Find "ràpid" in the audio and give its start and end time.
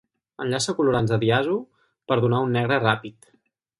2.87-3.31